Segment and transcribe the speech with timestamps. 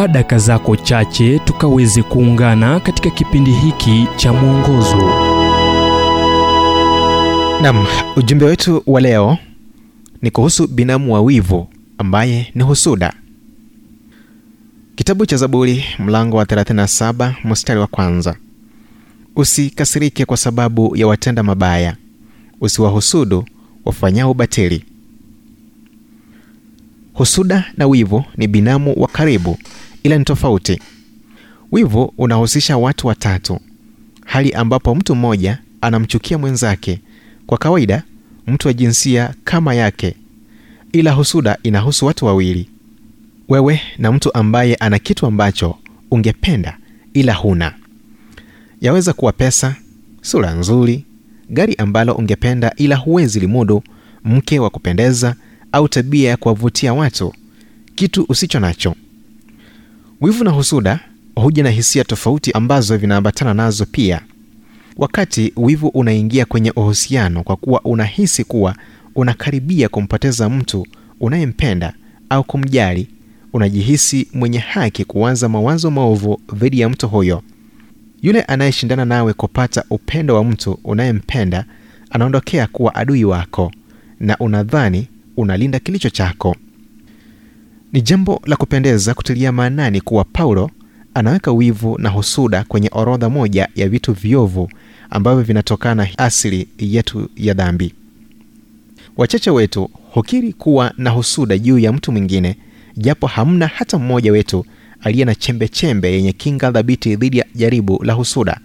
[0.00, 4.96] chukua daka zako chache tukaweze kuungana katika kipindi hiki cha mwongozo.
[7.62, 7.86] Nam
[8.16, 9.38] ujumbe wetu wa leo
[10.22, 11.68] ni kuhusu binamu wa wivu
[11.98, 13.12] ambaye ni husuda.
[14.96, 18.36] Kitabu cha zaburi mlango wa 37 mstari wa kwanza.
[19.36, 21.96] Usikasirike kwa sababu ya watenda mabaya.
[22.60, 23.44] Usiwahusudu
[23.84, 24.84] wafanyao batili.
[27.14, 29.58] Husuda na wivu ni binamu wa karibu
[30.02, 30.80] ila ni tofauti.
[31.72, 33.60] Wivu unahusisha watu watatu.
[34.24, 37.00] Hali ambapo mtu mmoja anamchukia mwenzake.
[37.46, 38.02] Kwa kawaida
[38.46, 40.14] mtu wa jinsia kama yake.
[40.92, 42.68] Ila husuda inahusu watu wawili.
[43.48, 45.78] Wewe na mtu ambaye ana kitu ambacho
[46.10, 46.78] ungependa
[47.14, 47.74] ila huna.
[48.80, 49.76] Yaweza kuwa pesa
[50.22, 51.04] sura nzuri
[51.50, 53.82] gari ambalo ungependa ila huwezi limudu
[54.24, 55.34] mke wa kupendeza
[55.72, 57.34] au tabia ya kuwavutia watu
[57.94, 58.94] kitu usicho nacho
[60.20, 61.00] wivu na husuda
[61.34, 64.20] huja na hisia tofauti ambazo vinaambatana nazo pia.
[64.96, 68.76] Wakati wivu unaingia kwenye uhusiano kwa kuwa unahisi kuwa
[69.14, 70.86] unakaribia kumpoteza mtu
[71.20, 71.92] unayempenda
[72.28, 73.08] au kumjali
[73.52, 77.42] unajihisi mwenye haki kuanza mawazo maovu dhidi ya mtu huyo.
[78.22, 81.64] Yule anayeshindana nawe kupata upendo wa mtu unayempenda
[82.10, 83.72] anaondokea kuwa adui wako
[84.20, 86.56] na unadhani unalinda kilicho chako
[87.92, 90.70] ni jambo la kupendeza kutilia maanani kuwa paulo
[91.14, 94.70] anaweka wivu na husuda kwenye orodha moja ya vitu viovu
[95.10, 97.94] ambavyo vinatokana asili yetu ya dhambi.
[99.16, 102.56] Wachache wetu hukiri kuwa na husuda juu ya mtu mwingine
[102.96, 104.66] japo hamna hata mmoja wetu
[105.00, 108.60] aliye na chembe chembe yenye kinga dhabiti dhidi ya jaribu la husuda.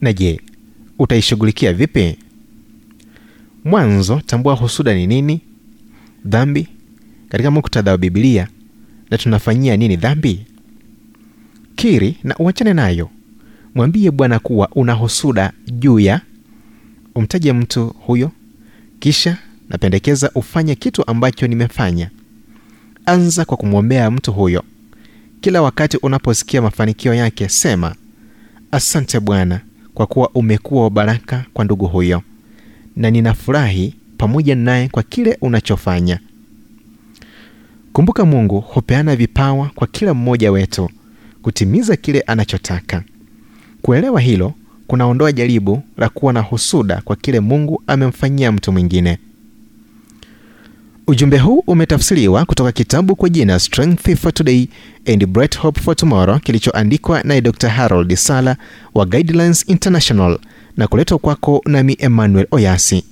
[0.00, 0.40] Na je
[0.98, 2.16] utaishughulikia vipi?
[3.64, 5.40] Mwanzo tambua husuda ni nini
[6.24, 6.68] dhambi
[7.30, 8.48] katika muktadha wa bibilia
[9.10, 10.46] na tunafanyia nini dhambi?
[11.76, 13.10] Kiri na uachane nayo.
[13.74, 16.20] Mwambie bwana kuwa una husuda juu ya
[17.14, 18.30] umtaje mtu huyo
[18.98, 19.36] kisha
[19.68, 22.10] napendekeza ufanye kitu ambacho nimefanya.
[23.06, 24.62] Anza kwa kumwombea mtu huyo.
[25.40, 27.94] Kila wakati unaposikia mafanikio yake sema
[28.72, 29.60] asante bwana
[29.94, 32.22] kwa kuwa umekuwa wa baraka kwa ndugu huyo
[32.96, 36.20] na ninafurahi pamoja naye kwa kile unachofanya
[37.92, 40.90] kumbuka mungu hupeana vipawa kwa kila mmoja wetu
[41.42, 43.02] kutimiza kile anachotaka.
[43.82, 44.52] Kuelewa hilo
[44.86, 49.18] kunaondoa jaribu la kuwa na husuda kwa kile mungu amemfanyia mtu mwingine.
[51.06, 54.68] Ujumbe huu umetafsiriwa kutoka kitabu kwa jina strength for today
[55.06, 58.56] and bright hope for tomorrow kilichoandikwa naye dr harold sala
[58.94, 60.38] wa guidelines international
[60.76, 63.04] na kuletwa kwako nami emmanuel oyasi.